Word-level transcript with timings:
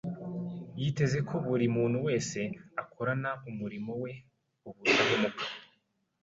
Yiteze 0.81 1.17
ko 1.27 1.35
buri 1.45 1.65
muntu 1.75 1.97
wese 2.07 2.39
akorana 2.81 3.31
umurimo 3.49 3.91
we 4.03 4.11
ubudahemuka. 4.67 5.45